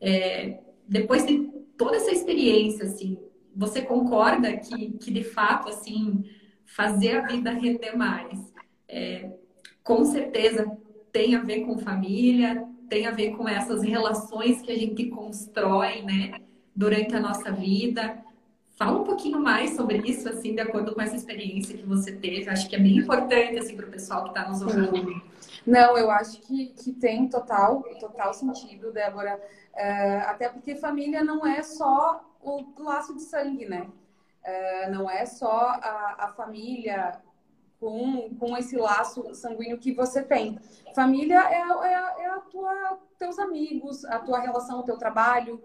[0.00, 3.18] É, depois de toda essa experiência, assim,
[3.54, 6.24] você concorda que, que de fato, assim,
[6.64, 8.52] fazer a vida render mais,
[8.88, 9.30] é,
[9.82, 10.70] com certeza
[11.10, 16.02] tem a ver com família, tem a ver com essas relações que a gente constrói,
[16.02, 16.40] né,
[16.74, 18.22] durante a nossa vida.
[18.76, 22.50] Fala um pouquinho mais sobre isso, assim, de acordo com essa experiência que você teve.
[22.50, 25.22] Acho que é bem importante, assim, para o pessoal que está nos ouvindo.
[25.66, 29.40] Não, eu acho que, que tem total, total sentido, Débora.
[29.74, 33.88] É, até porque família não é só o laço de sangue, né?
[34.44, 37.18] É, não é só a, a família
[37.80, 40.58] com, com esse laço sanguíneo que você tem.
[40.94, 45.62] Família é, é, é a tua, teus amigos, a tua relação, o teu trabalho.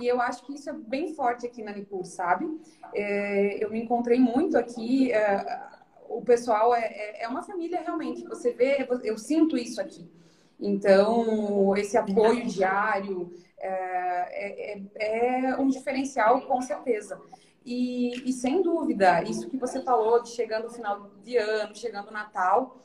[0.00, 2.46] E eu acho que isso é bem forte aqui na Nipur, sabe?
[2.94, 5.12] É, eu me encontrei muito aqui.
[5.12, 5.60] É,
[6.08, 8.24] o pessoal é, é, é uma família realmente.
[8.24, 10.10] Você vê, eu sinto isso aqui.
[10.58, 17.20] Então, esse apoio diário, é, é, é um diferencial, com certeza.
[17.64, 22.08] E, e, sem dúvida, isso que você falou de chegando o final de ano, chegando
[22.08, 22.76] o Natal,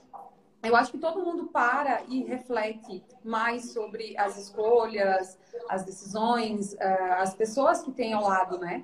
[0.63, 5.38] eu acho que todo mundo para e reflete mais sobre as escolhas,
[5.70, 8.84] as decisões, uh, as pessoas que tem ao lado, né?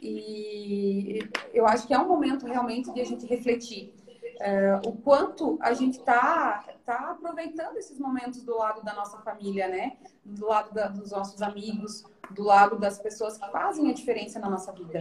[0.00, 1.18] E
[1.52, 3.92] eu acho que é um momento realmente de a gente refletir
[4.38, 9.68] uh, o quanto a gente está tá aproveitando esses momentos do lado da nossa família,
[9.68, 9.96] né?
[10.24, 14.48] Do lado da, dos nossos amigos, do lado das pessoas que fazem a diferença na
[14.48, 15.00] nossa vida,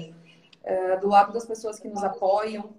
[0.64, 2.74] uh, do lado das pessoas que nos apoiam.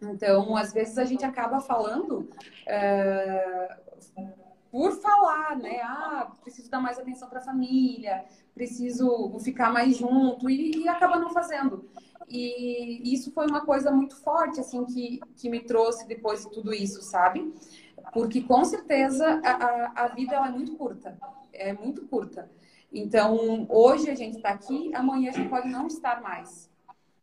[0.00, 2.28] Então, às vezes a gente acaba falando
[2.66, 4.32] uh,
[4.70, 5.80] por falar, né?
[5.82, 11.18] Ah, preciso dar mais atenção para a família, preciso ficar mais junto e, e acaba
[11.18, 11.88] não fazendo.
[12.28, 16.72] E isso foi uma coisa muito forte, assim, que, que me trouxe depois de tudo
[16.72, 17.52] isso, sabe?
[18.12, 21.18] Porque com certeza a, a vida ela é muito curta,
[21.52, 22.50] é muito curta.
[22.90, 26.71] Então, hoje a gente está aqui, amanhã a gente pode não estar mais.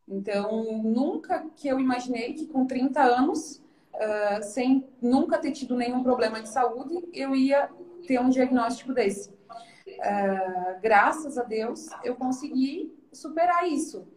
[0.09, 3.61] Então, nunca que eu imaginei que com 30 anos,
[3.93, 7.69] uh, sem nunca ter tido nenhum problema de saúde, eu ia
[8.07, 9.29] ter um diagnóstico desse.
[9.29, 14.07] Uh, graças a Deus, eu consegui superar isso.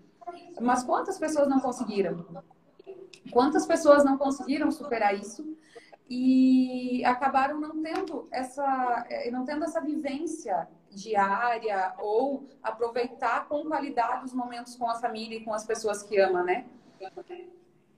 [0.61, 2.25] Mas quantas pessoas não conseguiram?
[3.31, 5.57] Quantas pessoas não conseguiram superar isso
[6.09, 14.25] e acabaram não tendo essa, eh, não tendo essa vivência diária ou aproveitar com qualidade
[14.25, 16.65] os momentos com a família e com as pessoas que ama, né?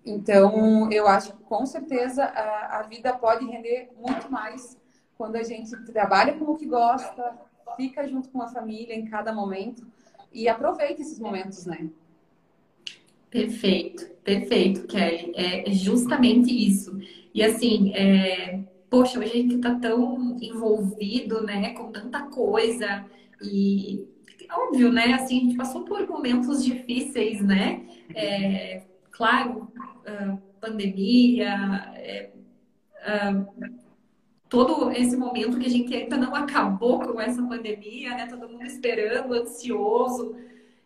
[0.05, 4.77] Então, eu acho que com certeza a, a vida pode render muito mais
[5.17, 7.39] quando a gente trabalha com o que gosta,
[7.77, 9.87] fica junto com a família em cada momento
[10.33, 11.89] e aproveita esses momentos, né?
[13.31, 15.33] Perfeito, perfeito, Kelly.
[15.35, 16.99] É justamente isso.
[17.33, 23.05] E assim, é, poxa, hoje a gente está tão envolvido, né, com tanta coisa.
[23.43, 24.07] E
[24.51, 29.69] óbvio, né, assim, a gente passou por momentos difíceis, né, é, claro,
[30.07, 32.31] uh, pandemia, é,
[33.07, 33.75] uh,
[34.49, 38.65] todo esse momento que a gente ainda não acabou com essa pandemia, né, todo mundo
[38.65, 40.37] esperando, ansioso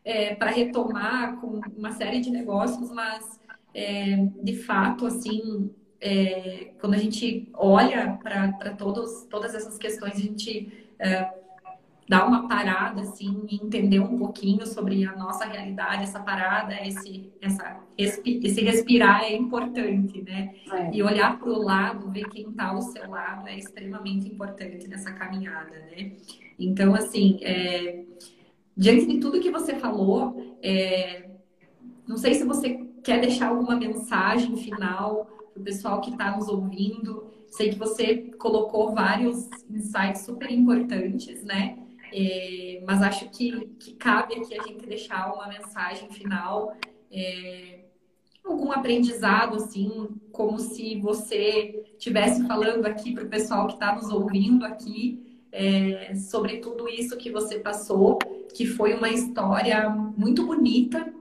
[0.05, 3.39] é, para retomar com uma série de negócios, mas
[3.75, 10.73] é, de fato, assim, é, quando a gente olha para todas essas questões, a gente
[10.99, 11.29] é,
[12.09, 17.31] dá uma parada, assim, e entender um pouquinho sobre a nossa realidade, essa parada, esse,
[17.41, 20.55] essa, esse respirar é importante, né?
[20.73, 20.91] É.
[20.95, 25.13] E olhar para o lado, ver quem está ao seu lado é extremamente importante nessa
[25.13, 26.13] caminhada, né?
[26.59, 28.05] Então, assim, é,
[28.75, 31.29] diante de tudo que você falou, é,
[32.07, 37.27] não sei se você quer deixar alguma mensagem final o pessoal que está nos ouvindo.
[37.49, 41.79] Sei que você colocou vários insights super importantes, né?
[42.13, 46.75] É, mas acho que, que cabe aqui a gente deixar uma mensagem final,
[47.11, 47.81] é,
[48.45, 54.11] algum aprendizado, assim, como se você estivesse falando aqui para o pessoal que está nos
[54.11, 58.19] ouvindo aqui é, sobre tudo isso que você passou,
[58.55, 61.13] que foi uma história muito bonita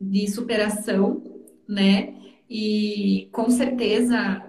[0.00, 1.22] de superação,
[1.66, 2.14] né?
[2.48, 4.44] E com certeza,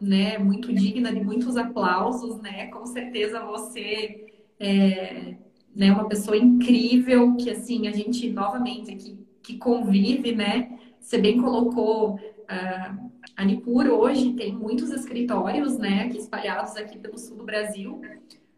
[0.00, 2.68] né, muito digna de muitos aplausos, né?
[2.68, 4.26] Com certeza você
[4.58, 5.36] é
[5.74, 10.78] né, uma pessoa incrível que assim a gente novamente que, que convive, né?
[11.00, 17.18] Você bem colocou uh, a Nipur hoje tem muitos escritórios, né, aqui espalhados aqui pelo
[17.18, 18.00] sul do Brasil.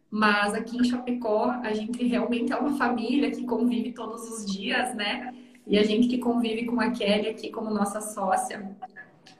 [0.09, 4.95] Mas aqui em Chapecó, a gente realmente é uma família que convive todos os dias,
[4.95, 5.33] né?
[5.67, 8.71] E a gente que convive com a Kelly aqui como nossa sócia,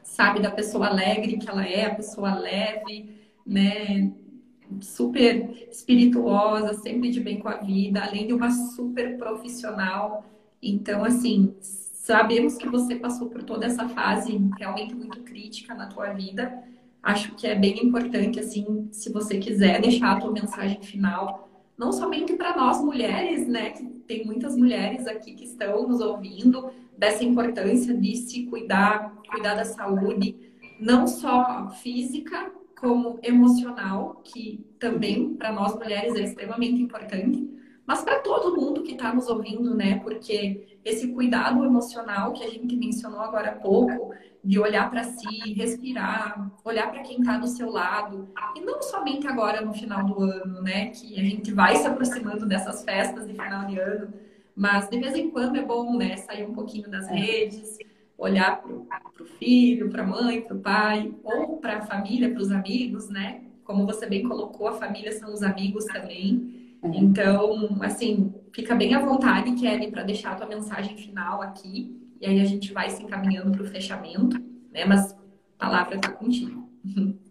[0.03, 3.09] sabe da pessoa alegre que ela é, a pessoa leve,
[3.45, 4.11] né?
[4.81, 10.25] Super espirituosa, sempre de bem com a vida, além de uma super profissional.
[10.61, 16.09] Então, assim, sabemos que você passou por toda essa fase realmente muito crítica na tua
[16.09, 16.61] vida.
[17.01, 21.46] Acho que é bem importante, assim, se você quiser deixar a tua mensagem final
[21.77, 26.71] não somente para nós mulheres, né, que tem muitas mulheres aqui que estão nos ouvindo,
[26.97, 30.35] dessa importância de se cuidar, cuidar da saúde,
[30.79, 37.49] não só física, como emocional, que também para nós mulheres é extremamente importante,
[37.85, 39.99] mas para todo mundo que está nos ouvindo, né?
[39.99, 44.13] Porque esse cuidado emocional que a gente mencionou agora há pouco,
[44.47, 49.27] de olhar para si, respirar, olhar para quem está do seu lado, e não somente
[49.27, 50.85] agora no final do ano, né?
[50.91, 54.13] Que a gente vai se aproximando dessas festas de final de ano,
[54.55, 56.15] mas de vez em quando é bom, né?
[56.15, 57.77] Sair um pouquinho das redes,
[58.17, 58.71] olhar para
[59.21, 63.09] o filho, para a mãe, para o pai, ou para a família, para os amigos,
[63.09, 63.41] né?
[63.65, 66.77] Como você bem colocou, a família são os amigos também.
[66.81, 72.06] Então, assim, fica bem à vontade, Kelly, para deixar a tua mensagem final aqui.
[72.19, 74.37] E aí a gente vai se encaminhando para o fechamento,
[74.71, 74.85] né?
[74.85, 75.17] Mas a
[75.57, 76.67] palavra está contigo.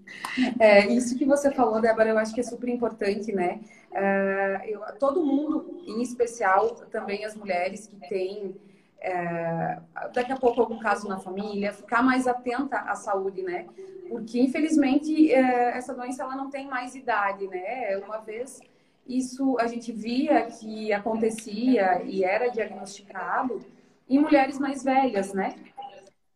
[0.61, 3.61] É, isso que você falou, Débora, eu acho que é super importante, né?
[3.91, 8.55] É, eu, todo mundo, em especial também as mulheres que têm
[9.01, 9.79] é,
[10.13, 13.67] daqui a pouco algum caso na família, ficar mais atenta à saúde, né?
[14.09, 17.97] Porque infelizmente é, essa doença ela não tem mais idade, né?
[17.99, 18.61] Uma vez
[19.07, 23.61] isso a gente via que acontecia e era diagnosticado
[24.09, 25.55] em mulheres mais velhas, né?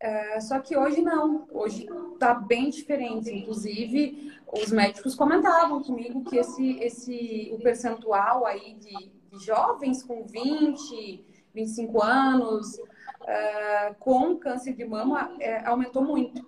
[0.00, 3.30] É, só que hoje não, hoje está bem diferente.
[3.30, 10.24] Inclusive, os médicos comentavam comigo que esse, esse, o percentual aí de, de jovens com
[10.24, 12.78] 20, 25 anos,
[13.26, 16.44] é, com câncer de mama, é, aumentou muito.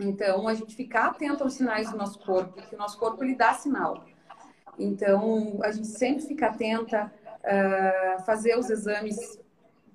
[0.00, 3.36] Então, a gente ficar atento aos sinais do nosso corpo, que o nosso corpo ele
[3.36, 4.04] dá sinal.
[4.78, 9.38] Então, a gente sempre fica atenta, uh, fazer os exames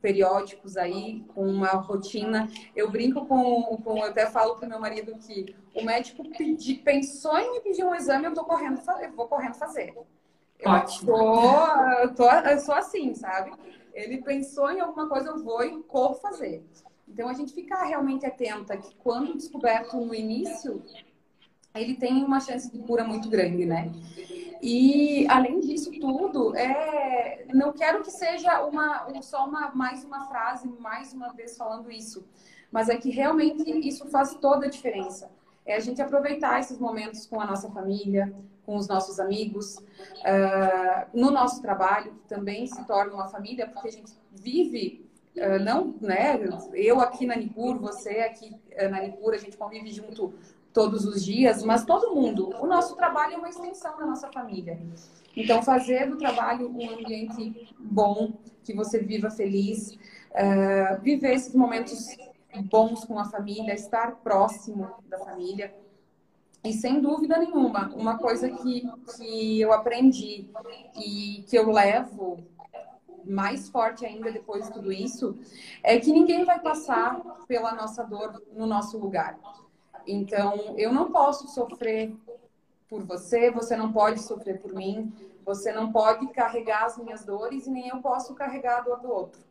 [0.02, 2.50] periódicos aí, com uma rotina.
[2.76, 7.38] Eu brinco com, com eu até falo para meu marido que o médico pedi, pensou
[7.38, 9.96] em me pedir um exame, eu tô correndo, eu vou correndo fazer.
[10.66, 11.12] Ótimo.
[11.12, 13.52] Eu, tô, eu, tô, eu sou assim, sabe?
[13.93, 16.64] Ele pensou em alguma coisa, eu vou e corro fazer.
[17.08, 20.84] Então, a gente ficar realmente atenta que quando descoberto no início,
[21.76, 23.91] ele tem uma chance de cura muito grande, né?
[24.61, 30.67] E além disso tudo, é, não quero que seja uma, só uma, mais uma frase,
[30.80, 32.26] mais uma vez falando isso,
[32.71, 35.30] mas é que realmente isso faz toda a diferença.
[35.65, 38.34] É a gente aproveitar esses momentos com a nossa família,
[38.65, 43.88] com os nossos amigos, uh, no nosso trabalho, que também se torna uma família, porque
[43.88, 45.07] a gente vive,
[45.38, 46.39] uh, não, né?
[46.73, 50.34] Eu aqui na Nipur, você aqui uh, na Nipur, a gente convive junto
[50.76, 52.53] todos os dias, mas todo mundo.
[52.59, 54.78] O nosso trabalho é uma extensão da nossa família.
[55.34, 59.97] Então, fazer do trabalho um ambiente bom, que você viva feliz,
[60.32, 62.09] uh, viver esses momentos
[62.69, 65.73] bons com a família, estar próximo da família.
[66.61, 70.49] E sem dúvida nenhuma, uma coisa que, que eu aprendi
[70.97, 72.43] e que eu levo
[73.23, 75.38] mais forte ainda depois de tudo isso,
[75.82, 79.39] é que ninguém vai passar pela nossa dor no nosso lugar.
[80.08, 82.16] Então, eu não posso sofrer
[82.88, 85.12] por você, você não pode sofrer por mim,
[85.43, 89.12] você não pode carregar as minhas dores e nem eu posso carregar a dor do
[89.12, 89.41] outro.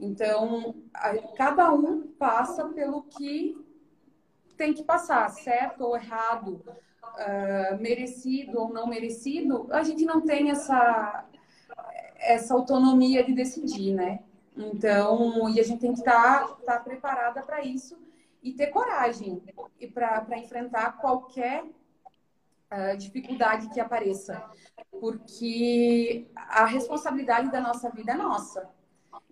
[0.00, 3.56] Então, a, cada um passa pelo que
[4.56, 6.62] tem que passar, certo ou errado,
[7.02, 11.24] uh, merecido ou não merecido, a gente não tem essa,
[12.16, 14.20] essa autonomia de decidir, né?
[14.56, 17.96] Então, e a gente tem que estar tá, tá preparada para isso
[18.42, 19.42] e ter coragem
[19.94, 24.42] para enfrentar qualquer uh, dificuldade que apareça,
[24.90, 28.68] porque a responsabilidade da nossa vida é nossa.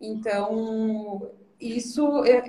[0.00, 1.30] Então,
[1.60, 2.42] isso eu,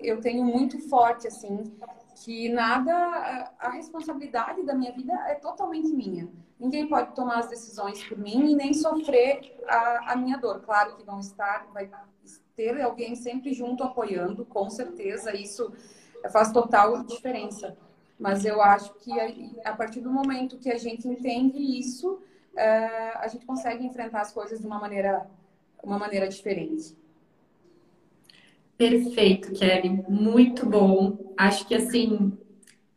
[0.00, 1.76] eu tenho muito forte, assim,
[2.24, 6.28] que nada, a responsabilidade da minha vida é totalmente minha.
[6.58, 10.62] Ninguém pode tomar as decisões por mim e nem sofrer a, a minha dor.
[10.62, 11.90] Claro que vão estar, vai
[12.54, 15.70] ter alguém sempre junto apoiando, com certeza, isso
[16.30, 17.76] faz total diferença.
[18.18, 19.12] Mas eu acho que
[19.64, 24.32] a, partir do momento que a gente entende isso, uh, a gente consegue enfrentar as
[24.32, 25.26] coisas de uma maneira,
[25.82, 26.96] uma maneira diferente.
[28.76, 29.90] Perfeito, Kelly.
[30.08, 31.32] Muito bom.
[31.36, 32.32] Acho que assim,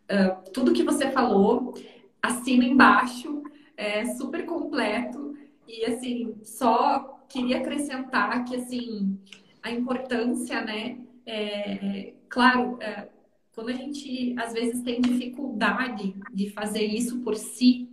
[0.09, 1.73] uh, tudo que você falou,
[2.21, 3.43] assina embaixo,
[3.75, 5.37] é super completo.
[5.67, 9.19] E assim, só queria acrescentar que assim,
[9.61, 10.97] a importância, né?
[11.29, 13.07] É, claro, é,
[13.53, 17.87] quando a gente às vezes tem dificuldade de fazer isso por si,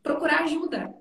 [0.00, 0.94] procurar ajuda,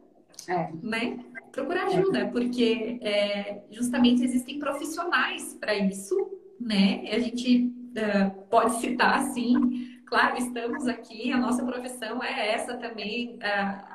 [0.48, 0.72] é.
[0.82, 1.20] né?
[1.52, 6.16] Procurar ajuda, porque é, justamente existem profissionais para isso,
[6.60, 7.08] né?
[7.12, 13.38] A gente uh, pode citar assim, claro, estamos aqui, a nossa profissão é essa também,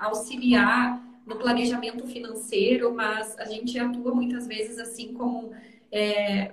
[0.00, 5.52] auxiliar no planejamento financeiro, mas a gente atua muitas vezes assim como
[5.90, 6.52] é,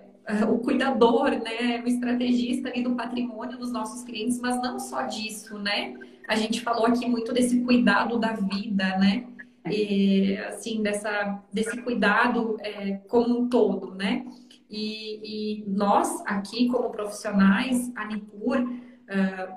[0.49, 5.57] o cuidador, né, o estrategista ali do patrimônio dos nossos clientes, mas não só disso,
[5.57, 5.95] né?
[6.28, 9.26] A gente falou aqui muito desse cuidado da vida, né?
[9.69, 14.26] E, assim, dessa, desse cuidado é, como um todo, né?
[14.69, 19.53] E, e, nós aqui, como profissionais, a Nipur, uh,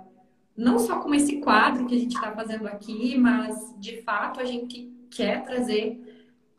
[0.57, 4.45] não só com esse quadro que a gente está fazendo aqui, mas de fato a
[4.45, 6.14] gente quer trazer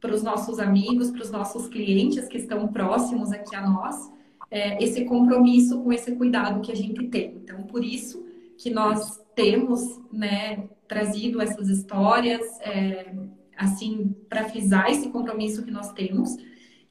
[0.05, 4.11] para os nossos amigos, para os nossos clientes que estão próximos aqui a nós,
[4.51, 7.37] é, esse compromisso com esse cuidado que a gente tem.
[7.43, 8.23] Então, por isso
[8.57, 13.13] que nós temos né, trazido essas histórias, é,
[13.57, 16.37] assim, para frisar esse compromisso que nós temos.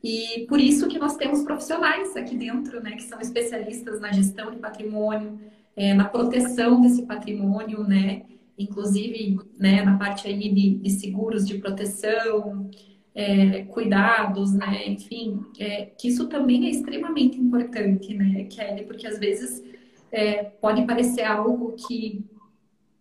[0.03, 4.51] E por isso que nós temos profissionais aqui dentro, né, que são especialistas na gestão
[4.51, 5.39] de patrimônio,
[5.77, 8.23] é, na proteção desse patrimônio, né,
[8.59, 12.69] inclusive né, na parte aí de, de seguros de proteção,
[13.15, 14.89] é, cuidados, né?
[14.89, 18.85] Enfim, é, que isso também é extremamente importante, né, Kelly?
[18.85, 19.63] Porque às vezes
[20.11, 22.25] é, pode parecer algo que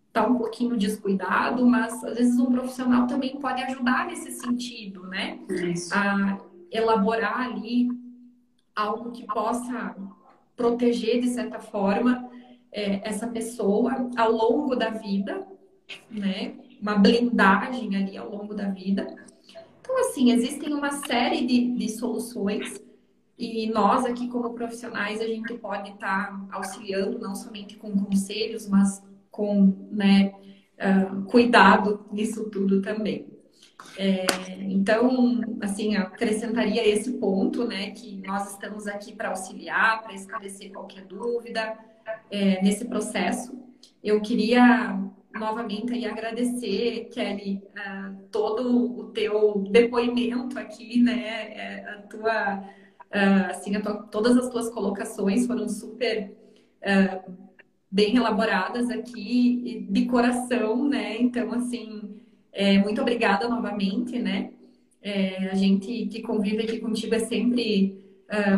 [0.06, 5.40] está um pouquinho descuidado, mas às vezes um profissional também pode ajudar nesse sentido, né?
[5.48, 5.92] Isso.
[5.92, 6.38] A
[6.70, 7.88] elaborar ali
[8.74, 9.96] algo que possa
[10.56, 12.30] proteger de certa forma
[12.70, 15.44] é, essa pessoa ao longo da vida,
[16.08, 16.54] né?
[16.80, 19.24] Uma blindagem ali ao longo da vida
[19.84, 22.80] então, assim, existem uma série de, de soluções
[23.38, 28.66] e nós aqui como profissionais a gente pode estar tá auxiliando não somente com conselhos,
[28.66, 30.32] mas com né,
[30.78, 33.26] uh, cuidado nisso tudo também.
[33.98, 34.24] É,
[34.62, 41.04] então, assim, acrescentaria esse ponto, né, que nós estamos aqui para auxiliar, para esclarecer qualquer
[41.04, 41.76] dúvida
[42.30, 43.52] é, nesse processo.
[44.02, 44.98] Eu queria
[45.34, 51.52] novamente aí agradecer, Kelly, uh, todo o teu depoimento aqui, né?
[51.52, 56.32] É, a tua, uh, assim, a tua, todas as tuas colocações foram super
[56.82, 57.32] uh,
[57.90, 61.20] bem elaboradas aqui, de coração, né?
[61.20, 62.20] Então, assim,
[62.52, 64.52] é, muito obrigada novamente, né?
[65.02, 68.02] É, a gente que convive aqui contigo é sempre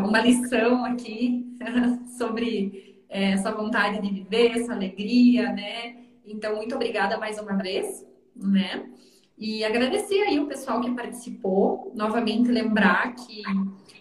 [0.03, 1.45] uma lição aqui
[2.17, 6.06] sobre é, essa vontade de viver, essa alegria, né?
[6.27, 8.05] Então, muito obrigada mais uma vez,
[8.35, 8.91] né?
[9.39, 11.93] E agradecer aí o pessoal que participou.
[11.95, 13.43] Novamente, lembrar que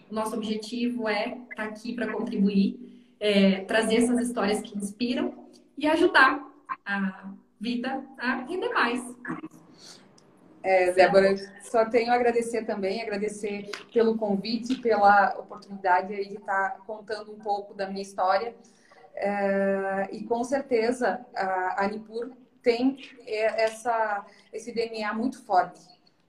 [0.10, 5.34] o nosso objetivo é estar tá aqui para contribuir, é, trazer essas histórias que inspiram
[5.78, 6.44] e ajudar
[6.86, 9.04] a vida a render mais.
[10.64, 17.32] É, Débora, só tenho a agradecer também, agradecer pelo convite, pela oportunidade de estar contando
[17.32, 18.56] um pouco da minha história.
[19.18, 22.98] É, e com certeza a, a Nipur tem
[23.28, 25.80] essa, esse DNA muito forte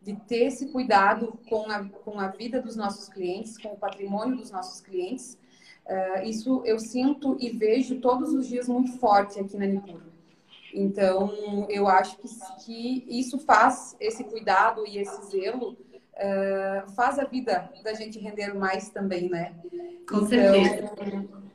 [0.07, 4.37] de ter esse cuidado com a, com a vida dos nossos clientes, com o patrimônio
[4.37, 5.37] dos nossos clientes.
[5.85, 10.01] Uh, isso eu sinto e vejo todos os dias muito forte aqui na Nipur.
[10.73, 12.29] Então, eu acho que,
[12.65, 18.55] que isso faz, esse cuidado e esse zelo, uh, faz a vida da gente render
[18.55, 19.55] mais também, né?
[20.09, 21.46] Com então, certeza é,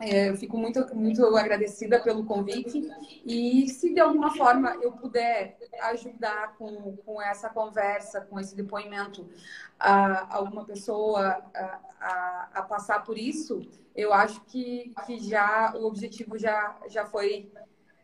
[0.00, 2.90] eu fico muito, muito agradecida pelo convite
[3.24, 9.28] e se de alguma forma eu puder ajudar com, com essa conversa, com esse depoimento,
[9.78, 13.62] a, alguma pessoa a, a, a, passar por isso,
[13.94, 17.50] eu acho que, que já o objetivo já, já foi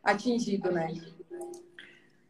[0.03, 0.95] atingido, né?